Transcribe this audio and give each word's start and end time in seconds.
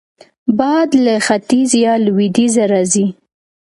باد 0.57 0.89
له 1.05 1.13
ختیځ 1.27 1.69
یا 1.83 1.93
لوېدیځه 2.05 2.63
راځي 2.71 3.07